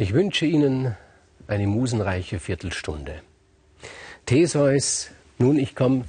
[0.00, 0.96] Ich wünsche Ihnen
[1.46, 3.20] eine musenreiche Viertelstunde.
[4.24, 6.06] Theseus, nun ich komme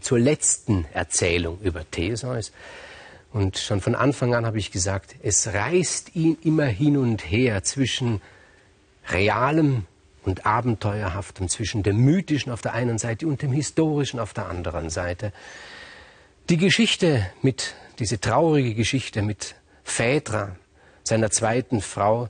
[0.00, 2.50] zur letzten Erzählung über Theseus.
[3.32, 7.62] Und schon von Anfang an habe ich gesagt, es reißt ihn immer hin und her
[7.62, 8.20] zwischen
[9.10, 9.86] realem
[10.24, 14.90] und abenteuerhaftem, zwischen dem mythischen auf der einen Seite und dem historischen auf der anderen
[14.90, 15.32] Seite.
[16.48, 20.56] Die Geschichte mit, diese traurige Geschichte mit Phaedra,
[21.04, 22.28] seiner zweiten Frau,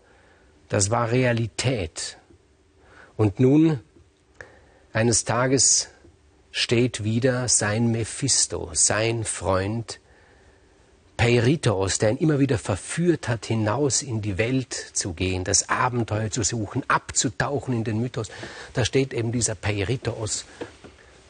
[0.71, 2.17] das war Realität.
[3.17, 3.81] Und nun,
[4.95, 5.89] eines Tages
[6.53, 10.01] steht wieder sein Mephisto, sein Freund,
[11.17, 16.31] Peiritos, der ihn immer wieder verführt hat, hinaus in die Welt zu gehen, das Abenteuer
[16.31, 18.31] zu suchen, abzutauchen in den Mythos.
[18.73, 20.47] Da steht eben dieser Peiritos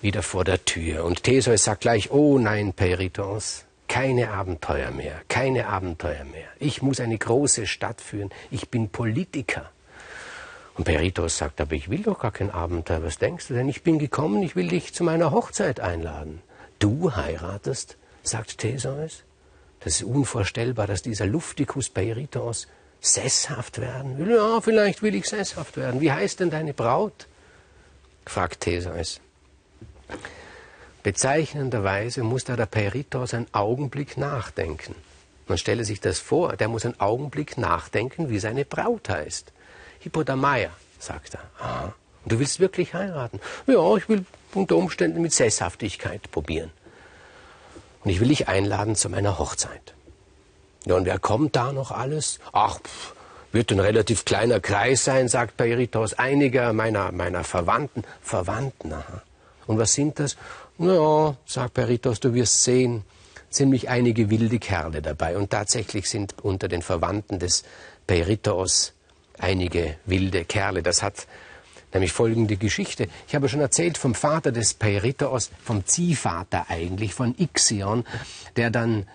[0.01, 1.05] wieder vor der Tür.
[1.05, 6.47] Und Theseus sagt gleich, oh nein, Peiritos, keine Abenteuer mehr, keine Abenteuer mehr.
[6.61, 8.31] Ich muss eine große Stadt führen.
[8.53, 9.69] Ich bin Politiker.
[10.77, 13.03] Und Peritos sagt, aber ich will doch gar kein Abenteuer.
[13.03, 13.69] Was denkst du denn?
[13.69, 16.41] Ich bin gekommen, ich will dich zu meiner Hochzeit einladen.
[16.79, 19.25] Du heiratest, sagt Theseus.
[19.81, 22.69] Das ist unvorstellbar, dass dieser Luftikus Peritos
[23.01, 24.37] sesshaft werden will.
[24.37, 26.01] Ja, vielleicht will ich sesshaft werden.
[26.01, 27.27] Wie heißt denn deine Braut?
[28.25, 29.21] fragt Theseus.
[31.03, 34.95] Bezeichnenderweise muss da der Peritos einen Augenblick nachdenken.
[35.49, 39.53] Man stelle sich das vor, der muss einen Augenblick nachdenken, wie seine Braut heißt.
[40.01, 41.41] Hippodamaya, sagt er.
[41.59, 41.95] Aha.
[42.25, 43.41] Und du willst wirklich heiraten?
[43.67, 46.71] Ja, ich will unter Umständen mit Sesshaftigkeit probieren.
[48.05, 49.95] Und ich will dich einladen zu meiner Hochzeit.
[50.87, 52.39] Ja, und wer kommt da noch alles?
[52.53, 53.15] Ach, pff,
[53.53, 56.15] wird ein relativ kleiner Kreis sein, sagt Peritos.
[56.15, 58.05] Einiger meiner, meiner Verwandten.
[58.23, 59.23] Verwandten, aha.
[59.67, 60.37] Und was sind das?
[60.83, 63.05] Ja, sagt Peritos, du wirst sehen,
[63.51, 65.37] ziemlich einige wilde Kerle dabei.
[65.37, 67.65] Und tatsächlich sind unter den Verwandten des
[68.07, 68.95] Peritos
[69.39, 70.83] einige wilde Kerle.
[70.83, 71.27] Das hat
[71.93, 73.09] nämlich folgende Geschichte.
[73.29, 78.07] Ich habe schon erzählt vom Vater des Peritos, vom Ziehvater eigentlich, von Ixion,
[78.57, 79.07] der dann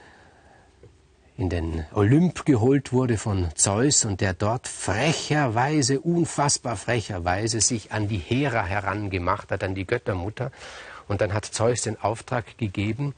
[1.36, 8.08] in den Olymp geholt wurde von Zeus und der dort frecherweise, unfassbar frecherweise sich an
[8.08, 10.52] die Hera herangemacht hat, an die Göttermutter.
[11.08, 13.14] Und dann hat Zeus den Auftrag gegeben,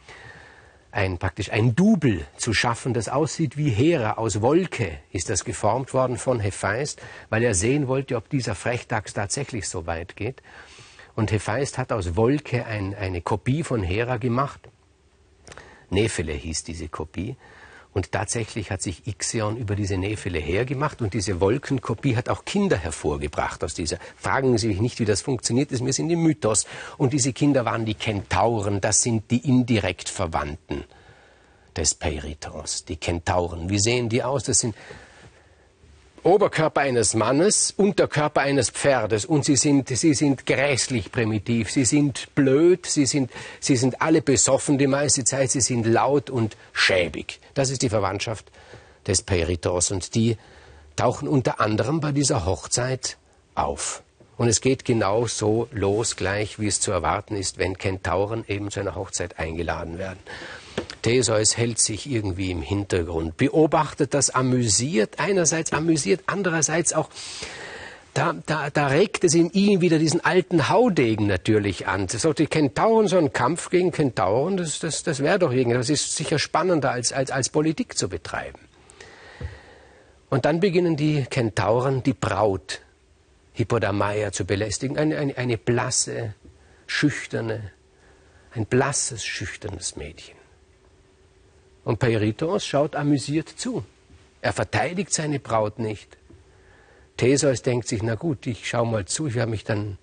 [0.91, 4.13] ein, praktisch ein Double zu schaffen, das aussieht wie Hera.
[4.13, 9.13] Aus Wolke ist das geformt worden von Hephaist, weil er sehen wollte, ob dieser Frechdachs
[9.13, 10.41] tatsächlich so weit geht.
[11.15, 14.69] Und Hephaist hat aus Wolke ein, eine Kopie von Hera gemacht.
[15.89, 17.37] Nephele hieß diese Kopie.
[17.93, 22.77] Und tatsächlich hat sich Ixion über diese Nephele hergemacht und diese Wolkenkopie hat auch Kinder
[22.77, 23.97] hervorgebracht aus dieser.
[24.15, 26.67] Fragen Sie mich nicht, wie das funktioniert ist, wir sind im Mythos.
[26.97, 30.83] Und diese Kinder waren die Kentauren, das sind die indirekt Verwandten
[31.75, 33.69] des Peritos, die Kentauren.
[33.69, 34.43] Wie sehen die aus?
[34.43, 34.75] Das sind
[36.23, 42.33] Oberkörper eines Mannes, Unterkörper eines Pferdes und sie sind, sie sind grässlich primitiv, sie sind
[42.35, 47.39] blöd, sie sind, sie sind alle besoffen die meiste Zeit, sie sind laut und schäbig.
[47.53, 48.51] Das ist die Verwandtschaft
[49.05, 50.37] des Peritos und die
[50.95, 53.17] tauchen unter anderem bei dieser Hochzeit
[53.55, 54.01] auf.
[54.37, 58.69] Und es geht genau so los gleich, wie es zu erwarten ist, wenn Kentauren eben
[58.69, 60.19] zu einer Hochzeit eingeladen werden.
[61.07, 67.09] Theseus hält sich irgendwie im Hintergrund, beobachtet das amüsiert, einerseits amüsiert, andererseits auch
[68.13, 72.09] da, da, da regt es in ihm wieder diesen alten Haudegen natürlich an.
[72.09, 75.89] So die Kentauren, so ein Kampf gegen Kentauren, das, das, das wäre doch irgendwie, das
[75.89, 78.59] ist sicher spannender als, als, als Politik zu betreiben.
[80.29, 82.81] Und dann beginnen die Kentauren, die Braut
[83.53, 84.97] Hippodamia zu belästigen.
[84.97, 86.33] Eine, eine, eine blasse,
[86.85, 87.71] schüchterne,
[88.51, 90.36] ein blasses, schüchternes Mädchen.
[91.87, 93.81] Und Peritos schaut amüsiert zu.
[94.41, 96.17] Er verteidigt seine Braut nicht.
[97.15, 99.97] Theseus denkt sich, na gut, ich schaue mal zu, ich werde mich dann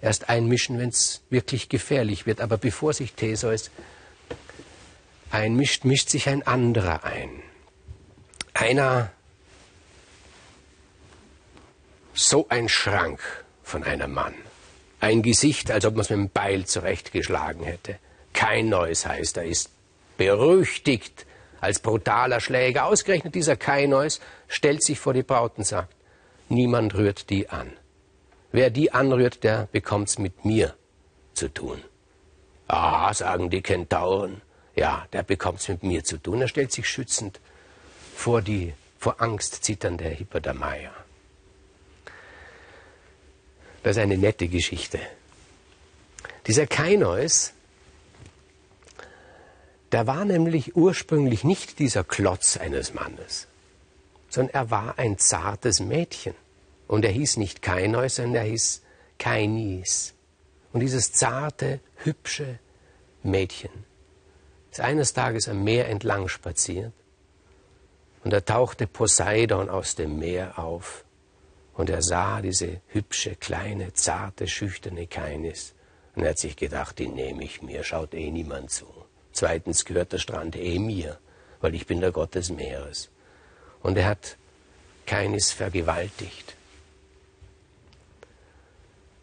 [0.00, 2.40] erst einmischen, wenn es wirklich gefährlich wird.
[2.40, 3.72] Aber bevor sich Theseus
[5.32, 7.42] einmischt, mischt sich ein anderer ein.
[8.52, 9.10] Einer,
[12.12, 13.20] so ein Schrank
[13.64, 14.34] von einem Mann.
[15.00, 17.98] Ein Gesicht, als ob man es mit einem Beil zurechtgeschlagen hätte.
[18.34, 19.73] Kein neues heißt, er ist
[20.16, 21.26] berüchtigt
[21.60, 22.86] als brutaler Schläger.
[22.86, 25.94] Ausgerechnet dieser Kainois stellt sich vor die Braut und sagt,
[26.48, 27.72] niemand rührt die an.
[28.52, 30.74] Wer die anrührt, der bekommt's mit mir
[31.32, 31.82] zu tun.
[32.68, 34.42] Ah, sagen die Kentauren,
[34.76, 36.40] ja, der bekommt's mit mir zu tun.
[36.40, 37.40] Er stellt sich schützend
[38.14, 40.90] vor die vor Angst zitternde Hippodamia.
[43.82, 44.98] Das ist eine nette Geschichte.
[46.46, 47.52] Dieser Kainois
[49.94, 53.46] der war nämlich ursprünglich nicht dieser Klotz eines Mannes,
[54.28, 56.34] sondern er war ein zartes Mädchen.
[56.88, 58.82] Und er hieß nicht Kaineus, sondern er hieß
[59.20, 60.14] Kainis.
[60.72, 62.58] Und dieses zarte, hübsche
[63.22, 63.70] Mädchen
[64.72, 66.92] ist eines Tages am Meer entlang spaziert
[68.24, 71.04] und da tauchte Poseidon aus dem Meer auf
[71.74, 75.72] und er sah diese hübsche, kleine, zarte, schüchterne Kainis
[76.16, 79.03] und er hat sich gedacht, die nehme ich mir, schaut eh niemand zu.
[79.34, 81.18] Zweitens gehört der Strand eh mir,
[81.60, 83.10] weil ich bin der Gott des Meeres.
[83.82, 84.36] Und er hat
[85.06, 86.54] Kainis vergewaltigt.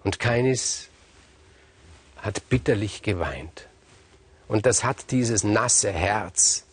[0.04, 0.90] Und Kainis
[2.18, 3.68] hat bitterlich geweint.
[4.50, 6.66] Und das hat dieses nasse Herz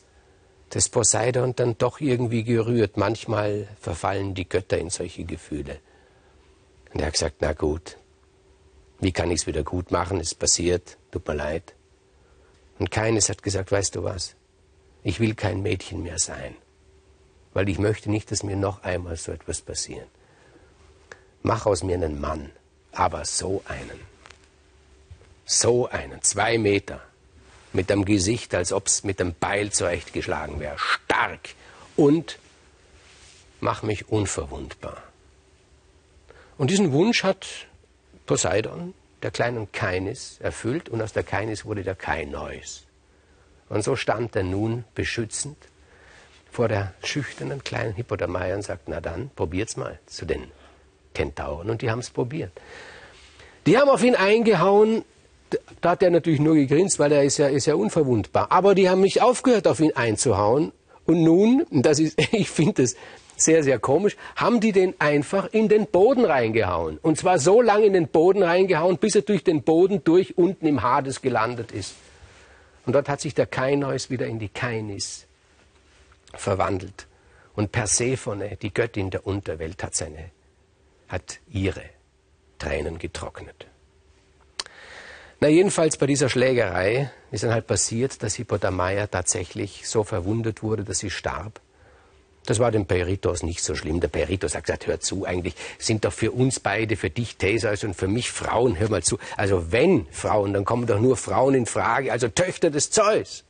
[0.74, 2.96] des Poseidon dann doch irgendwie gerührt.
[2.96, 5.78] Manchmal verfallen die Götter in solche Gefühle.
[6.92, 7.98] Und er hat gesagt, na gut,
[8.98, 10.18] wie kann ich es wieder gut machen?
[10.18, 11.74] Es passiert, tut mir leid.
[12.78, 14.34] Und keines hat gesagt, weißt du was,
[15.02, 16.54] ich will kein Mädchen mehr sein,
[17.54, 20.08] weil ich möchte nicht, dass mir noch einmal so etwas passiert.
[21.42, 22.50] Mach aus mir einen Mann,
[22.92, 24.00] aber so einen.
[25.44, 27.00] So einen, zwei Meter,
[27.72, 31.50] mit dem Gesicht, als ob es mit dem Beil zurechtgeschlagen wäre, stark
[31.96, 32.38] und
[33.60, 35.02] mach mich unverwundbar.
[36.56, 37.46] Und diesen Wunsch hat
[38.26, 42.84] Poseidon, der kleinen Kainis, erfüllt und aus der Kainis wurde der Kainois.
[43.68, 45.56] Und so stand er nun beschützend
[46.50, 50.50] vor der schüchternen kleinen Hippodamei und sagt, na dann, probiert's mal zu den
[51.14, 51.68] Kentauren.
[51.70, 52.52] Und die haben es probiert.
[53.66, 55.04] Die haben auf ihn eingehauen,
[55.80, 58.50] da hat er natürlich nur gegrinst, weil er ist ja, ist ja unverwundbar.
[58.50, 60.72] Aber die haben nicht aufgehört, auf ihn einzuhauen.
[61.06, 62.96] Und nun, das ist, ich finde es
[63.40, 66.98] sehr, sehr komisch, haben die den einfach in den Boden reingehauen.
[66.98, 70.66] Und zwar so lange in den Boden reingehauen, bis er durch den Boden durch unten
[70.66, 71.94] im Hades gelandet ist.
[72.86, 75.26] Und dort hat sich der Kaineus wieder in die Kainis
[76.34, 77.06] verwandelt.
[77.54, 80.30] Und Persephone, die Göttin der Unterwelt, hat seine,
[81.08, 81.82] hat ihre
[82.58, 83.66] Tränen getrocknet.
[85.40, 90.82] Na, jedenfalls bei dieser Schlägerei ist dann halt passiert, dass Hippodamia tatsächlich so verwundet wurde,
[90.84, 91.60] dass sie starb.
[92.48, 94.00] Das war dem Peritos nicht so schlimm.
[94.00, 97.84] Der Peritos hat gesagt, hör zu, eigentlich sind doch für uns beide, für dich Theseus
[97.84, 99.18] und für mich Frauen, hör mal zu.
[99.36, 103.44] Also wenn Frauen, dann kommen doch nur Frauen in Frage, also Töchter des Zeus.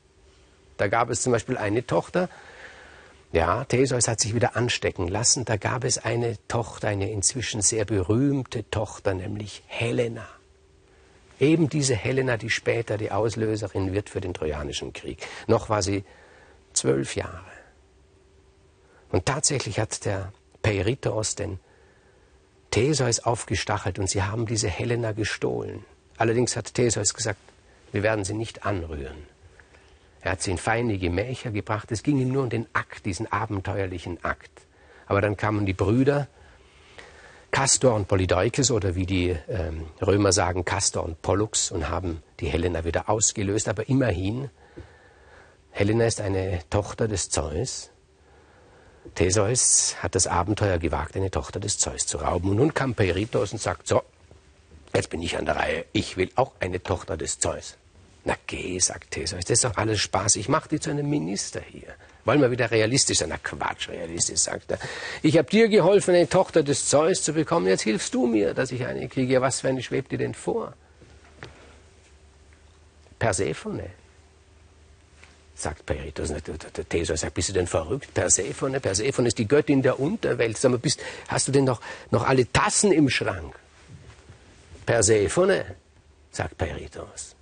[0.79, 2.29] Da gab es zum Beispiel eine Tochter,
[3.31, 5.45] ja, Theseus hat sich wieder anstecken lassen.
[5.45, 10.27] Da gab es eine Tochter, eine inzwischen sehr berühmte Tochter, nämlich Helena.
[11.39, 15.25] Eben diese Helena, die später die Auslöserin wird für den Trojanischen Krieg.
[15.47, 16.03] Noch war sie
[16.73, 17.58] zwölf Jahre.
[19.11, 20.33] Und tatsächlich hat der
[20.63, 21.59] Peiritos den
[22.71, 25.85] Theseus aufgestachelt und sie haben diese Helena gestohlen.
[26.17, 27.41] Allerdings hat Theseus gesagt,
[27.93, 29.27] wir werden sie nicht anrühren.
[30.21, 31.91] Er hat sie in feine Gemächer gebracht.
[31.93, 34.51] Es ging ihm nur um den Akt, diesen abenteuerlichen Akt.
[35.07, 36.29] Aber dann kamen die Brüder
[37.51, 42.49] Castor und Polydeukes oder wie die ähm, Römer sagen, Castor und Pollux und haben die
[42.49, 43.69] Helena wieder ausgelöst.
[43.69, 44.51] Aber immerhin,
[45.71, 47.91] Helena ist eine Tochter des Zeus.
[49.15, 52.51] Theseus hat das Abenteuer gewagt, eine Tochter des Zeus zu rauben.
[52.51, 54.03] Und nun kam Peritos und sagt, so,
[54.95, 57.77] jetzt bin ich an der Reihe, ich will auch eine Tochter des Zeus.
[58.25, 61.61] Na geh, sagt Theseus, das ist doch alles Spaß, ich mache die zu einem Minister
[61.61, 61.95] hier.
[62.25, 63.31] Wollen wir wieder realistisch sein?
[63.31, 64.79] Na Quatsch, realistisch, sagt er.
[65.23, 67.67] Ich habe dir geholfen, eine Tochter des Zeus zu bekommen.
[67.67, 69.41] Jetzt hilfst du mir, dass ich eine kriege.
[69.41, 70.75] Was für eine schwebt dir denn vor?
[73.19, 73.85] Persephone,
[75.59, 76.33] sagt Peritos.
[76.33, 78.15] Der Theseus sagt, bist du denn verrückt?
[78.15, 80.57] Persephone, Persephone ist die Göttin der Unterwelt.
[80.57, 83.55] Sag mal, bist, hast du denn noch, noch alle Tassen im Schrank?
[84.87, 85.65] Persephone,
[86.31, 87.35] sagt Peritos.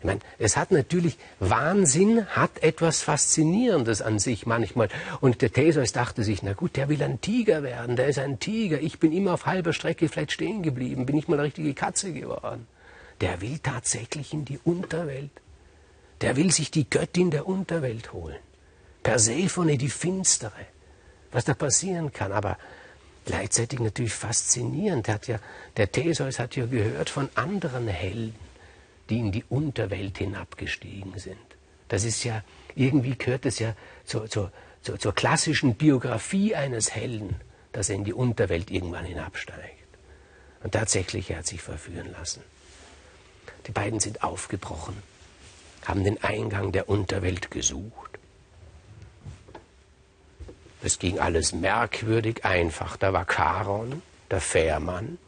[0.00, 4.88] Ich meine, es hat natürlich, Wahnsinn hat etwas Faszinierendes an sich manchmal.
[5.20, 8.38] Und der Theseus dachte sich, na gut, der will ein Tiger werden, der ist ein
[8.38, 8.80] Tiger.
[8.80, 12.12] Ich bin immer auf halber Strecke vielleicht stehen geblieben, bin ich mal eine richtige Katze
[12.12, 12.66] geworden.
[13.20, 15.32] Der will tatsächlich in die Unterwelt.
[16.20, 18.38] Der will sich die Göttin der Unterwelt holen.
[19.02, 20.66] Persephone, die Finstere.
[21.30, 22.58] Was da passieren kann, aber
[23.24, 25.06] gleichzeitig natürlich faszinierend.
[25.06, 25.38] Der, ja,
[25.76, 28.34] der Theseus hat ja gehört von anderen Helden
[29.08, 31.36] die in die Unterwelt hinabgestiegen sind.
[31.88, 32.42] Das ist ja,
[32.74, 37.36] irgendwie gehört es ja zur, zur, zur, zur klassischen Biografie eines Helden,
[37.72, 39.76] dass er in die Unterwelt irgendwann hinabsteigt.
[40.62, 42.42] Und tatsächlich, er hat sich verführen lassen.
[43.66, 45.02] Die beiden sind aufgebrochen,
[45.88, 48.18] haben den Eingang der Unterwelt gesucht.
[50.82, 52.96] Es ging alles merkwürdig einfach.
[52.96, 55.18] Da war Charon, der Fährmann,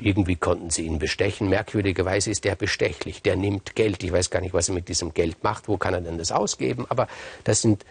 [0.00, 1.48] irgendwie konnten sie ihn bestechen.
[1.48, 3.22] Merkwürdigerweise ist er bestechlich.
[3.22, 4.02] Der nimmt Geld.
[4.02, 5.68] Ich weiß gar nicht, was er mit diesem Geld macht.
[5.68, 6.86] Wo kann er denn das ausgeben?
[6.88, 7.06] Aber
[7.44, 7.84] das sind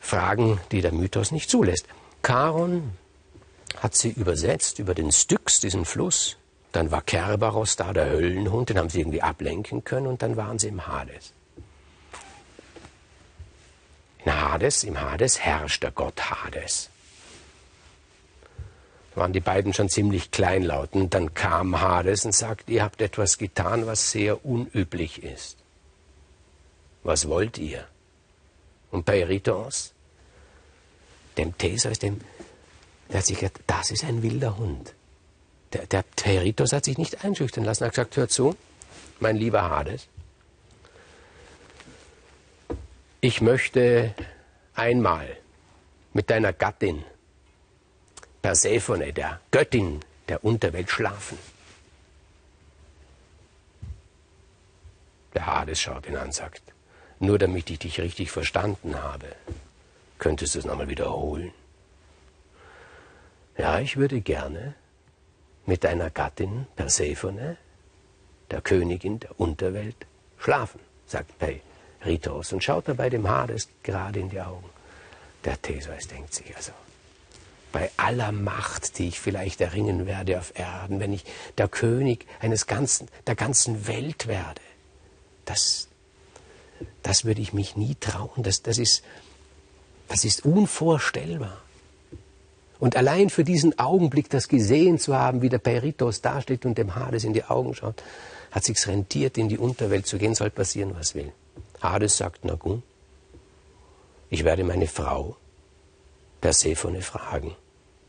[0.00, 1.86] Fragen, die der Mythos nicht zulässt.
[2.22, 2.92] Charon
[3.78, 6.38] hat sie übersetzt über den Styx, diesen Fluss.
[6.76, 10.58] Dann war Kerberos da, der Höllenhund, den haben sie irgendwie ablenken können und dann waren
[10.58, 11.32] sie im Hades.
[14.22, 16.90] In Hades, im Hades herrscht der Gott Hades.
[19.14, 23.00] Da waren die beiden schon ziemlich kleinlaut und dann kam Hades und sagte, ihr habt
[23.00, 25.56] etwas getan, was sehr unüblich ist.
[27.04, 27.86] Was wollt ihr?
[28.90, 29.94] Und bei Eritos,
[31.38, 32.20] dem Theseus, dem,
[33.08, 34.92] der hat sich gedacht, das ist ein wilder Hund.
[35.72, 37.84] Der, der Teritos hat sich nicht einschüchtern lassen.
[37.84, 38.56] Er hat gesagt, hör zu,
[39.20, 40.08] mein lieber Hades,
[43.20, 44.14] ich möchte
[44.74, 45.36] einmal
[46.12, 47.04] mit deiner Gattin
[48.42, 51.38] Persephone, der Göttin der Unterwelt, schlafen.
[55.34, 56.62] Der Hades schaut ihn an und sagt,
[57.18, 59.34] nur damit ich dich richtig verstanden habe,
[60.18, 61.52] könntest du es nochmal wiederholen.
[63.58, 64.74] Ja, ich würde gerne
[65.66, 67.56] mit deiner Gattin Persephone,
[68.50, 70.06] der Königin der Unterwelt,
[70.38, 71.32] schlafen, sagt
[72.04, 74.68] Ritos und schaut dabei dem Hades gerade in die Augen.
[75.44, 76.72] Der Theseus denkt sich also,
[77.72, 81.24] bei aller Macht, die ich vielleicht erringen werde auf Erden, wenn ich
[81.58, 84.60] der König eines ganzen, der ganzen Welt werde,
[85.44, 85.88] das,
[87.02, 88.42] das würde ich mich nie trauen.
[88.42, 89.04] Das, das, ist,
[90.08, 91.60] das ist unvorstellbar.
[92.78, 96.94] Und allein für diesen Augenblick, das gesehen zu haben, wie der Peritos dasteht und dem
[96.94, 98.02] Hades in die Augen schaut,
[98.50, 101.32] hat sich's rentiert, in die Unterwelt zu gehen, soll passieren, was will.
[101.80, 102.82] Hades sagt, na gut,
[104.28, 105.36] ich werde meine Frau
[106.40, 107.56] Persephone fragen.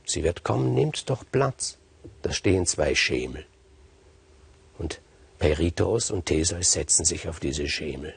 [0.05, 1.77] Sie wird kommen, nehmt doch Platz.
[2.21, 3.45] Da stehen zwei Schemel.
[4.77, 5.01] Und
[5.39, 8.13] Peritos und Theseus setzen sich auf diese Schemel.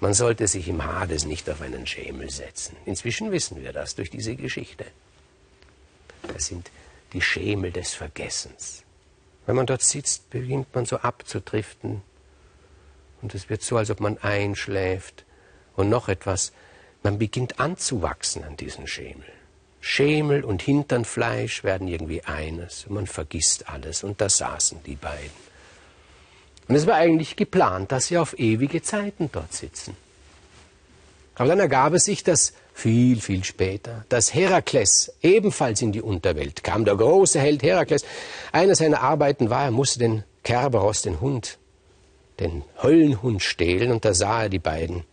[0.00, 2.76] Man sollte sich im Hades nicht auf einen Schemel setzen.
[2.84, 4.84] Inzwischen wissen wir das durch diese Geschichte.
[6.36, 6.70] Das sind
[7.14, 8.82] die Schemel des Vergessens.
[9.46, 12.02] Wenn man dort sitzt, beginnt man so abzudriften.
[13.22, 15.24] Und es wird so, als ob man einschläft.
[15.76, 16.52] Und noch etwas,
[17.02, 19.24] man beginnt anzuwachsen an diesen Schemel.
[19.80, 22.84] Schemel und Hinternfleisch werden irgendwie eines.
[22.84, 24.04] Und man vergisst alles.
[24.04, 25.46] Und da saßen die beiden.
[26.68, 29.96] Und es war eigentlich geplant, dass sie auf ewige Zeiten dort sitzen.
[31.36, 36.64] Aber dann ergab es sich, dass viel, viel später, dass Herakles ebenfalls in die Unterwelt
[36.64, 38.04] kam, der große Held Herakles.
[38.52, 41.58] Einer seiner Arbeiten war, er musste den Kerberos, den Hund,
[42.40, 45.04] den Höllenhund stehlen, und da sah er die beiden.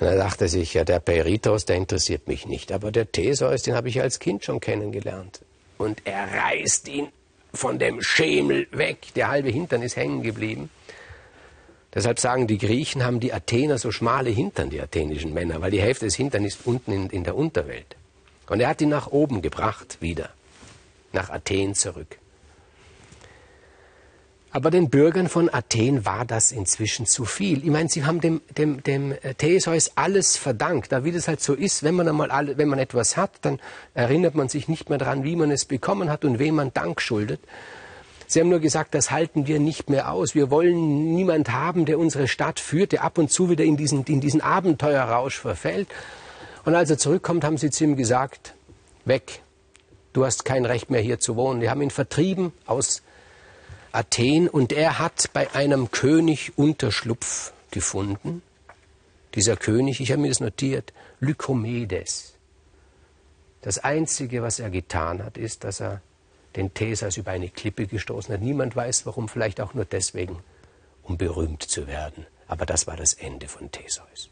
[0.00, 3.74] Und er dachte sich, ja, der Peritos, der interessiert mich nicht, aber der Theseus, den
[3.74, 5.42] habe ich als Kind schon kennengelernt.
[5.78, 7.08] Und er reißt ihn
[7.54, 10.70] von dem Schemel weg, der halbe Hintern ist hängen geblieben.
[11.94, 15.82] Deshalb sagen die Griechen, haben die Athener so schmale Hintern, die athenischen Männer, weil die
[15.82, 17.96] Hälfte des Hintern ist unten in, in der Unterwelt.
[18.48, 20.30] Und er hat ihn nach oben gebracht, wieder,
[21.12, 22.18] nach Athen zurück.
[24.54, 27.64] Aber den Bürgern von Athen war das inzwischen zu viel.
[27.64, 30.92] Ich meine, sie haben dem, dem, dem Theseus alles verdankt.
[30.92, 33.60] Da wie das halt so ist, wenn man einmal alle, wenn man etwas hat, dann
[33.94, 37.00] erinnert man sich nicht mehr daran, wie man es bekommen hat und wem man Dank
[37.00, 37.40] schuldet.
[38.32, 40.34] Sie haben nur gesagt, das halten wir nicht mehr aus.
[40.34, 44.04] Wir wollen niemand haben, der unsere Stadt führt, der ab und zu wieder in diesen,
[44.04, 45.86] in diesen Abenteuerrausch verfällt.
[46.64, 48.54] Und als er zurückkommt, haben sie zu ihm gesagt,
[49.04, 49.42] weg,
[50.14, 51.60] du hast kein Recht mehr hier zu wohnen.
[51.60, 53.02] Die haben ihn vertrieben aus
[53.92, 58.40] Athen und er hat bei einem König Unterschlupf gefunden.
[59.34, 62.32] Dieser König, ich habe mir das notiert, Lykomedes.
[63.60, 66.00] Das Einzige, was er getan hat, ist, dass er
[66.56, 68.40] den Theseus über eine Klippe gestoßen hat.
[68.40, 70.38] Niemand weiß warum, vielleicht auch nur deswegen,
[71.02, 72.26] um berühmt zu werden.
[72.46, 74.30] Aber das war das Ende von Theseus.